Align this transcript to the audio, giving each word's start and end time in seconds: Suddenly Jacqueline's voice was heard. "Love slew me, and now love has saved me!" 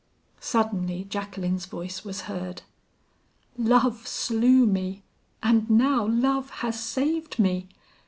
Suddenly 0.39 1.03
Jacqueline's 1.03 1.67
voice 1.67 2.03
was 2.03 2.21
heard. 2.21 2.63
"Love 3.55 4.07
slew 4.07 4.65
me, 4.65 5.03
and 5.43 5.69
now 5.69 6.07
love 6.07 6.49
has 6.65 6.79
saved 6.79 7.37
me!" 7.37 7.67